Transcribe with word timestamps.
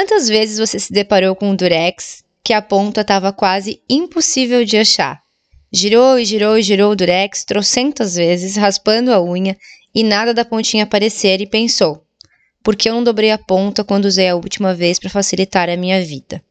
Quantas 0.00 0.28
vezes 0.28 0.56
você 0.56 0.78
se 0.78 0.90
deparou 0.90 1.36
com 1.36 1.50
um 1.50 1.54
durex 1.54 2.24
que 2.42 2.54
a 2.54 2.62
ponta 2.62 3.02
estava 3.02 3.34
quase 3.34 3.82
impossível 3.86 4.64
de 4.64 4.78
achar? 4.78 5.20
Girou 5.70 6.18
e 6.18 6.24
girou 6.24 6.56
e 6.56 6.62
girou 6.62 6.92
o 6.92 6.96
durex 6.96 7.44
trocentas 7.44 8.14
vezes, 8.14 8.56
raspando 8.56 9.12
a 9.12 9.22
unha, 9.22 9.58
e 9.94 10.02
nada 10.02 10.32
da 10.32 10.42
pontinha 10.42 10.84
aparecer, 10.84 11.42
e 11.42 11.46
pensou: 11.46 12.02
por 12.64 12.76
que 12.76 12.88
eu 12.88 12.94
não 12.94 13.04
dobrei 13.04 13.30
a 13.30 13.36
ponta 13.36 13.84
quando 13.84 14.06
usei 14.06 14.26
a 14.30 14.36
última 14.36 14.72
vez 14.72 14.98
para 14.98 15.10
facilitar 15.10 15.68
a 15.68 15.76
minha 15.76 16.02
vida? 16.02 16.42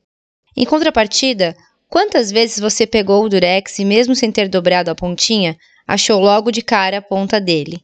Em 0.55 0.63
contrapartida, 0.63 1.57
quantas 1.89 2.31
vezes 2.31 2.59
você 2.59 2.85
pegou 2.85 3.23
o 3.23 3.29
durex 3.29 3.79
e, 3.79 3.83
mesmo 3.83 4.15
sem 4.15 4.31
ter 4.31 4.47
dobrado 4.47 4.91
a 4.91 4.95
pontinha, 4.95 5.57
achou 5.87 6.21
logo 6.21 6.51
de 6.51 6.61
cara 6.61 6.99
a 6.99 7.01
ponta 7.01 7.41
dele? 7.41 7.81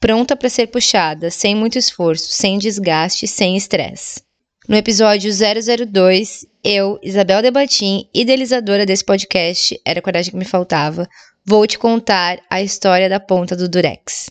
Pronta 0.00 0.34
para 0.34 0.48
ser 0.48 0.66
puxada, 0.66 1.30
sem 1.30 1.54
muito 1.54 1.78
esforço, 1.78 2.32
sem 2.32 2.58
desgaste, 2.58 3.28
sem 3.28 3.56
estresse. 3.56 4.26
No 4.68 4.76
episódio 4.76 5.30
002, 5.32 6.44
eu, 6.62 6.98
Isabel 7.02 7.40
Debatim, 7.40 8.06
idealizadora 8.12 8.84
desse 8.84 9.02
podcast, 9.02 9.80
era 9.82 10.00
a 10.00 10.02
coragem 10.02 10.30
que 10.30 10.36
me 10.36 10.44
faltava, 10.44 11.08
vou 11.42 11.66
te 11.66 11.78
contar 11.78 12.38
a 12.50 12.60
história 12.60 13.08
da 13.08 13.18
ponta 13.18 13.56
do 13.56 13.66
Durex. 13.66 14.28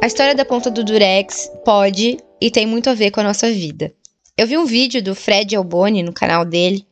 A 0.00 0.06
história 0.06 0.36
da 0.36 0.44
ponta 0.44 0.70
do 0.70 0.84
Durex 0.84 1.50
pode 1.64 2.18
e 2.40 2.52
tem 2.52 2.66
muito 2.66 2.88
a 2.88 2.94
ver 2.94 3.10
com 3.10 3.18
a 3.18 3.24
nossa 3.24 3.50
vida. 3.50 3.92
Eu 4.38 4.46
vi 4.46 4.56
um 4.56 4.64
vídeo 4.64 5.02
do 5.02 5.16
Fred 5.16 5.56
Alboni 5.56 6.04
no 6.04 6.12
canal 6.12 6.44
dele 6.44 6.86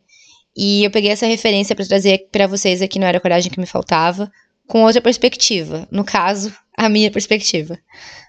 e 0.56 0.84
eu 0.84 0.90
peguei 0.90 1.10
essa 1.10 1.26
referência 1.26 1.74
para 1.74 1.86
trazer 1.86 2.28
para 2.30 2.46
vocês 2.46 2.82
aqui 2.82 2.98
no 2.98 3.06
Era 3.06 3.20
Coragem 3.20 3.50
que 3.50 3.60
me 3.60 3.66
faltava, 3.66 4.30
com 4.66 4.82
outra 4.82 5.00
perspectiva, 5.00 5.88
no 5.90 6.04
caso, 6.04 6.54
a 6.76 6.88
minha 6.88 7.10
perspectiva. 7.10 7.78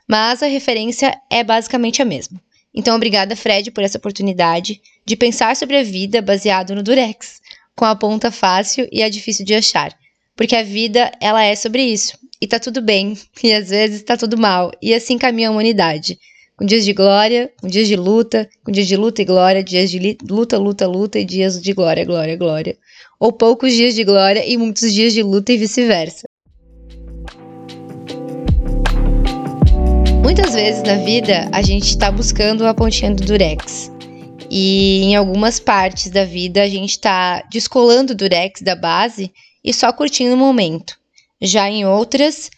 Mas 0.07 0.41
a 0.41 0.47
referência 0.47 1.17
é 1.29 1.43
basicamente 1.43 2.01
a 2.01 2.05
mesma. 2.05 2.41
Então, 2.73 2.95
obrigada, 2.95 3.35
Fred, 3.35 3.71
por 3.71 3.83
essa 3.83 3.97
oportunidade 3.97 4.81
de 5.05 5.15
pensar 5.15 5.55
sobre 5.55 5.77
a 5.77 5.83
vida 5.83 6.21
baseado 6.21 6.73
no 6.73 6.81
Durex, 6.81 7.41
com 7.75 7.85
a 7.85 7.95
ponta 7.95 8.31
fácil 8.31 8.87
e 8.91 9.03
a 9.03 9.09
difícil 9.09 9.45
de 9.45 9.53
achar. 9.53 9.95
Porque 10.35 10.55
a 10.55 10.63
vida, 10.63 11.11
ela 11.21 11.43
é 11.43 11.55
sobre 11.55 11.83
isso. 11.83 12.17
E 12.41 12.47
tá 12.47 12.59
tudo 12.59 12.81
bem, 12.81 13.17
e 13.43 13.53
às 13.53 13.69
vezes 13.69 14.01
tá 14.01 14.17
tudo 14.17 14.37
mal, 14.37 14.71
e 14.81 14.93
assim 14.93 15.17
caminha 15.17 15.49
a 15.49 15.51
humanidade 15.51 16.17
com 16.55 16.65
dias 16.65 16.85
de 16.85 16.93
glória, 16.93 17.51
com 17.59 17.67
dias 17.67 17.87
de 17.87 17.95
luta, 17.95 18.49
com 18.63 18.71
dias 18.71 18.87
de 18.87 18.95
luta 18.95 19.21
e 19.21 19.25
glória, 19.25 19.63
dias 19.63 19.89
de 19.89 20.17
luta, 20.29 20.57
luta, 20.57 20.87
luta 20.87 21.19
e 21.19 21.25
dias 21.25 21.61
de 21.61 21.73
glória, 21.73 22.05
glória, 22.05 22.35
glória. 22.35 22.77
Ou 23.19 23.31
poucos 23.31 23.73
dias 23.73 23.95
de 23.95 24.03
glória 24.03 24.47
e 24.47 24.57
muitos 24.57 24.93
dias 24.93 25.13
de 25.13 25.23
luta 25.23 25.51
e 25.51 25.57
vice-versa. 25.57 26.27
Muitas 30.21 30.53
vezes 30.53 30.83
na 30.83 30.97
vida 30.97 31.49
a 31.51 31.61
gente 31.61 31.89
está 31.89 32.11
buscando 32.11 32.65
a 32.65 32.73
pontinha 32.73 33.13
do 33.13 33.25
durex. 33.25 33.91
E 34.49 35.01
em 35.03 35.15
algumas 35.15 35.59
partes 35.59 36.11
da 36.11 36.25
vida 36.25 36.61
a 36.61 36.67
gente 36.67 36.91
está 36.91 37.41
descolando 37.51 38.13
o 38.13 38.15
durex 38.15 38.61
da 38.61 38.75
base 38.75 39.31
e 39.63 39.73
só 39.73 39.91
curtindo 39.91 40.35
o 40.35 40.37
momento. 40.37 40.95
Já 41.41 41.69
em 41.69 41.85
outras, 41.85 42.51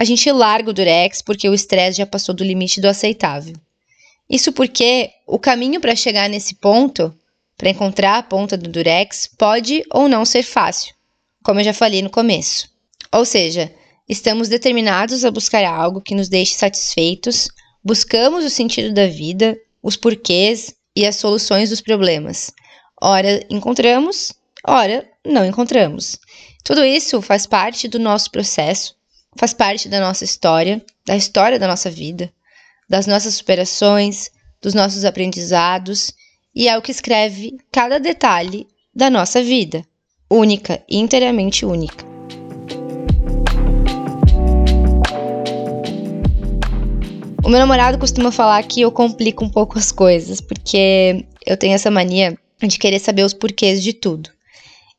a 0.00 0.04
gente 0.04 0.32
larga 0.32 0.70
o 0.70 0.72
durex 0.72 1.20
porque 1.20 1.46
o 1.46 1.52
estresse 1.52 1.98
já 1.98 2.06
passou 2.06 2.34
do 2.34 2.42
limite 2.42 2.80
do 2.80 2.88
aceitável. 2.88 3.54
Isso 4.30 4.50
porque 4.50 5.10
o 5.26 5.38
caminho 5.38 5.78
para 5.78 5.94
chegar 5.94 6.26
nesse 6.26 6.54
ponto, 6.54 7.14
para 7.54 7.68
encontrar 7.68 8.16
a 8.16 8.22
ponta 8.22 8.56
do 8.56 8.70
durex, 8.70 9.28
pode 9.36 9.84
ou 9.92 10.08
não 10.08 10.24
ser 10.24 10.42
fácil, 10.42 10.94
como 11.44 11.60
eu 11.60 11.64
já 11.64 11.74
falei 11.74 12.00
no 12.00 12.08
começo. 12.08 12.70
Ou 13.12 13.26
seja, 13.26 13.70
estamos 14.08 14.48
determinados 14.48 15.22
a 15.22 15.30
buscar 15.30 15.66
algo 15.66 16.00
que 16.00 16.14
nos 16.14 16.30
deixe 16.30 16.54
satisfeitos, 16.54 17.50
buscamos 17.84 18.42
o 18.42 18.48
sentido 18.48 18.94
da 18.94 19.06
vida, 19.06 19.54
os 19.82 19.96
porquês 19.96 20.74
e 20.96 21.04
as 21.04 21.16
soluções 21.16 21.68
dos 21.68 21.82
problemas. 21.82 22.50
Ora 23.02 23.44
encontramos, 23.50 24.32
ora 24.66 25.06
não 25.26 25.44
encontramos. 25.44 26.18
Tudo 26.64 26.86
isso 26.86 27.20
faz 27.20 27.44
parte 27.44 27.86
do 27.86 27.98
nosso 27.98 28.30
processo 28.30 28.98
faz 29.36 29.52
parte 29.52 29.88
da 29.88 30.00
nossa 30.00 30.24
história, 30.24 30.84
da 31.06 31.16
história 31.16 31.58
da 31.58 31.68
nossa 31.68 31.90
vida, 31.90 32.32
das 32.88 33.06
nossas 33.06 33.34
superações, 33.34 34.30
dos 34.60 34.74
nossos 34.74 35.04
aprendizados 35.04 36.12
e 36.54 36.68
é 36.68 36.76
o 36.76 36.82
que 36.82 36.90
escreve 36.90 37.56
cada 37.70 37.98
detalhe 37.98 38.66
da 38.94 39.08
nossa 39.08 39.42
vida, 39.42 39.84
única 40.28 40.82
e 40.88 40.98
inteiramente 40.98 41.64
única. 41.64 42.04
O 47.42 47.48
meu 47.48 47.58
namorado 47.58 47.98
costuma 47.98 48.30
falar 48.30 48.62
que 48.64 48.80
eu 48.80 48.92
complico 48.92 49.44
um 49.44 49.48
pouco 49.48 49.78
as 49.78 49.90
coisas, 49.90 50.40
porque 50.40 51.24
eu 51.46 51.56
tenho 51.56 51.74
essa 51.74 51.90
mania 51.90 52.36
de 52.62 52.78
querer 52.78 52.98
saber 52.98 53.24
os 53.24 53.32
porquês 53.32 53.82
de 53.82 53.92
tudo. 53.92 54.30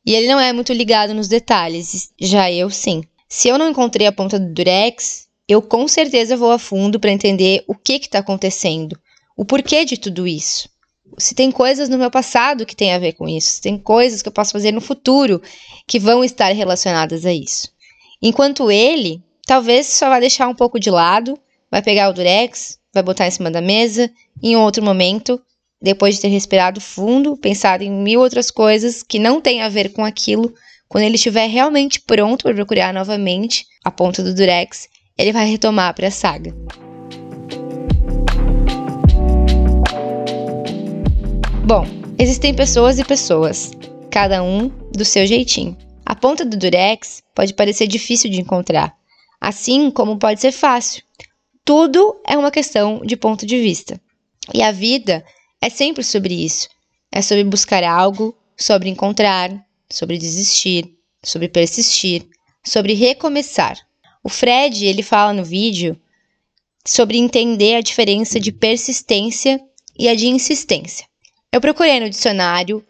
E 0.04 0.14
ele 0.14 0.26
não 0.26 0.40
é 0.40 0.52
muito 0.52 0.72
ligado 0.72 1.14
nos 1.14 1.28
detalhes, 1.28 2.12
já 2.20 2.50
eu 2.50 2.68
sim. 2.68 3.04
Se 3.34 3.48
eu 3.48 3.56
não 3.56 3.70
encontrei 3.70 4.06
a 4.06 4.12
ponta 4.12 4.38
do 4.38 4.52
durex, 4.52 5.26
eu 5.48 5.62
com 5.62 5.88
certeza 5.88 6.36
vou 6.36 6.52
a 6.52 6.58
fundo 6.58 7.00
para 7.00 7.10
entender 7.10 7.64
o 7.66 7.74
que 7.74 7.94
está 7.94 8.18
acontecendo, 8.18 8.94
o 9.34 9.42
porquê 9.42 9.86
de 9.86 9.96
tudo 9.96 10.26
isso. 10.26 10.68
Se 11.16 11.34
tem 11.34 11.50
coisas 11.50 11.88
no 11.88 11.96
meu 11.96 12.10
passado 12.10 12.66
que 12.66 12.76
tem 12.76 12.92
a 12.92 12.98
ver 12.98 13.14
com 13.14 13.26
isso, 13.26 13.52
se 13.52 13.62
tem 13.62 13.78
coisas 13.78 14.20
que 14.20 14.28
eu 14.28 14.32
posso 14.32 14.52
fazer 14.52 14.70
no 14.70 14.82
futuro 14.82 15.40
que 15.86 15.98
vão 15.98 16.22
estar 16.22 16.52
relacionadas 16.52 17.24
a 17.24 17.32
isso. 17.32 17.72
Enquanto 18.20 18.70
ele, 18.70 19.22
talvez 19.46 19.86
só 19.86 20.10
vai 20.10 20.20
deixar 20.20 20.46
um 20.46 20.54
pouco 20.54 20.78
de 20.78 20.90
lado, 20.90 21.38
vai 21.70 21.80
pegar 21.80 22.10
o 22.10 22.12
durex, 22.12 22.78
vai 22.92 23.02
botar 23.02 23.26
em 23.26 23.30
cima 23.30 23.50
da 23.50 23.62
mesa, 23.62 24.10
em 24.42 24.56
outro 24.56 24.84
momento, 24.84 25.40
depois 25.80 26.16
de 26.16 26.20
ter 26.20 26.28
respirado 26.28 26.82
fundo, 26.82 27.34
pensado 27.38 27.82
em 27.82 27.90
mil 27.90 28.20
outras 28.20 28.50
coisas 28.50 29.02
que 29.02 29.18
não 29.18 29.40
têm 29.40 29.62
a 29.62 29.70
ver 29.70 29.94
com 29.94 30.04
aquilo, 30.04 30.52
quando 30.92 31.04
ele 31.04 31.14
estiver 31.14 31.46
realmente 31.46 31.98
pronto 31.98 32.42
para 32.42 32.54
procurar 32.54 32.92
novamente 32.92 33.66
a 33.82 33.90
ponta 33.90 34.22
do 34.22 34.34
Durex, 34.34 34.90
ele 35.16 35.32
vai 35.32 35.46
retomar 35.48 35.94
para 35.94 36.08
a 36.08 36.10
saga. 36.10 36.54
Bom, 41.64 41.86
existem 42.18 42.52
pessoas 42.54 42.98
e 42.98 43.04
pessoas, 43.06 43.70
cada 44.10 44.42
um 44.42 44.68
do 44.94 45.02
seu 45.02 45.26
jeitinho. 45.26 45.78
A 46.04 46.14
ponta 46.14 46.44
do 46.44 46.58
Durex 46.58 47.22
pode 47.34 47.54
parecer 47.54 47.86
difícil 47.86 48.30
de 48.30 48.42
encontrar, 48.42 48.94
assim 49.40 49.90
como 49.90 50.18
pode 50.18 50.42
ser 50.42 50.52
fácil. 50.52 51.02
Tudo 51.64 52.20
é 52.26 52.36
uma 52.36 52.50
questão 52.50 53.00
de 53.00 53.16
ponto 53.16 53.46
de 53.46 53.58
vista. 53.58 53.98
E 54.52 54.62
a 54.62 54.70
vida 54.70 55.24
é 55.58 55.70
sempre 55.70 56.04
sobre 56.04 56.34
isso. 56.34 56.68
É 57.10 57.22
sobre 57.22 57.44
buscar 57.44 57.82
algo, 57.82 58.36
sobre 58.58 58.90
encontrar, 58.90 59.50
sobre 59.92 60.18
desistir, 60.18 60.94
sobre 61.22 61.48
persistir, 61.48 62.26
sobre 62.64 62.94
recomeçar. 62.94 63.78
O 64.24 64.28
Fred, 64.28 64.86
ele 64.86 65.02
fala 65.02 65.32
no 65.32 65.44
vídeo 65.44 66.00
sobre 66.84 67.18
entender 67.18 67.76
a 67.76 67.80
diferença 67.80 68.40
de 68.40 68.50
persistência 68.50 69.60
e 69.98 70.08
a 70.08 70.14
de 70.14 70.28
insistência. 70.28 71.06
Eu 71.52 71.60
procurei 71.60 72.00
no 72.00 72.10
dicionário 72.10 72.84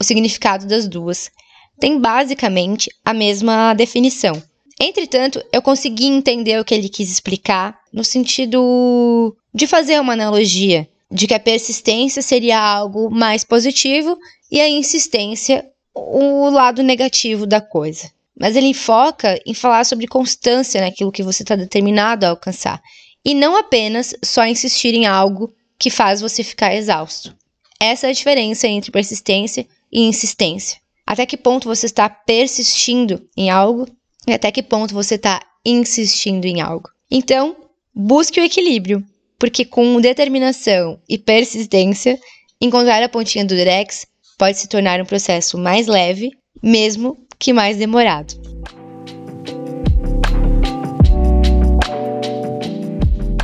o 0.00 0.04
significado 0.04 0.66
das 0.66 0.88
duas. 0.88 1.30
Tem 1.78 2.00
basicamente 2.00 2.90
a 3.04 3.12
mesma 3.12 3.74
definição. 3.74 4.42
Entretanto, 4.80 5.42
eu 5.52 5.62
consegui 5.62 6.06
entender 6.06 6.60
o 6.60 6.64
que 6.64 6.74
ele 6.74 6.88
quis 6.88 7.10
explicar 7.10 7.78
no 7.92 8.04
sentido 8.04 9.36
de 9.54 9.66
fazer 9.66 10.00
uma 10.00 10.12
analogia 10.12 10.88
de 11.10 11.26
que 11.26 11.34
a 11.34 11.40
persistência 11.40 12.20
seria 12.20 12.60
algo 12.60 13.10
mais 13.10 13.44
positivo 13.44 14.18
e 14.50 14.60
a 14.60 14.68
insistência 14.68 15.64
o 15.96 16.50
lado 16.50 16.82
negativo 16.82 17.46
da 17.46 17.60
coisa. 17.60 18.10
Mas 18.38 18.54
ele 18.54 18.74
foca 18.74 19.40
em 19.46 19.54
falar 19.54 19.84
sobre 19.84 20.06
constância 20.06 20.82
naquilo 20.82 21.10
que 21.10 21.22
você 21.22 21.42
está 21.42 21.56
determinado 21.56 22.26
a 22.26 22.30
alcançar. 22.30 22.82
E 23.24 23.34
não 23.34 23.56
apenas 23.56 24.14
só 24.22 24.44
insistir 24.46 24.94
em 24.94 25.06
algo 25.06 25.52
que 25.78 25.88
faz 25.90 26.20
você 26.20 26.44
ficar 26.44 26.74
exausto. 26.74 27.34
Essa 27.80 28.06
é 28.06 28.10
a 28.10 28.12
diferença 28.12 28.68
entre 28.68 28.90
persistência 28.90 29.66
e 29.90 30.02
insistência. 30.02 30.78
Até 31.06 31.24
que 31.24 31.36
ponto 31.36 31.66
você 31.66 31.86
está 31.86 32.08
persistindo 32.10 33.26
em 33.36 33.48
algo 33.48 33.86
e 34.26 34.32
até 34.32 34.50
que 34.50 34.62
ponto 34.62 34.92
você 34.92 35.14
está 35.14 35.40
insistindo 35.64 36.44
em 36.44 36.60
algo. 36.60 36.90
Então, 37.10 37.56
busque 37.94 38.40
o 38.40 38.44
equilíbrio, 38.44 39.04
porque 39.38 39.64
com 39.64 40.00
determinação 40.00 41.00
e 41.08 41.16
persistência, 41.16 42.20
encontrar 42.60 43.02
a 43.02 43.08
pontinha 43.08 43.44
do 43.44 43.54
Drex 43.54 44.06
pode 44.38 44.58
se 44.58 44.68
tornar 44.68 45.00
um 45.00 45.04
processo 45.04 45.58
mais 45.58 45.86
leve, 45.86 46.30
mesmo 46.62 47.16
que 47.38 47.52
mais 47.52 47.76
demorado. 47.76 48.34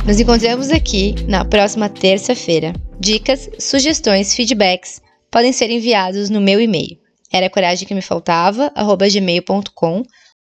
Nos 0.05 0.19
encontramos 0.19 0.69
aqui 0.69 1.15
na 1.27 1.45
próxima 1.45 1.87
terça-feira. 1.87 2.73
Dicas, 2.99 3.49
sugestões, 3.57 4.35
feedbacks 4.35 5.01
podem 5.31 5.53
ser 5.53 5.69
enviados 5.69 6.29
no 6.29 6.41
meu 6.41 6.59
e-mail. 6.59 6.97
Era 7.31 7.49
coragem 7.49 7.87
que 7.87 7.95
me 7.95 8.01
faltava, 8.01 8.71
gmail.com 9.11 10.03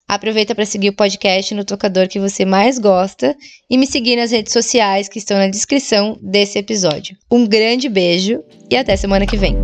Aproveita 0.07 0.55
para 0.55 0.65
seguir 0.65 0.89
o 0.89 0.95
podcast 0.95 1.53
no 1.53 1.65
tocador 1.65 2.07
que 2.07 2.17
você 2.17 2.45
mais 2.45 2.79
gosta 2.79 3.35
e 3.69 3.77
me 3.77 3.85
seguir 3.85 4.15
nas 4.15 4.31
redes 4.31 4.53
sociais 4.53 5.09
que 5.09 5.19
estão 5.19 5.38
na 5.38 5.49
descrição 5.49 6.17
desse 6.21 6.57
episódio. 6.57 7.17
Um 7.29 7.45
grande 7.45 7.89
beijo 7.89 8.41
e 8.71 8.77
até 8.77 8.95
semana 8.95 9.25
que 9.25 9.35
vem. 9.35 9.57